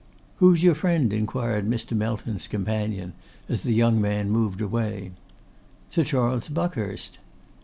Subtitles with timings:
[0.37, 1.95] 'Who's your friend?' inquired Mr.
[1.95, 3.13] Melton's companion,
[3.47, 5.11] as the young man moved away.
[5.91, 7.19] 'Sir Charles Buckhurst.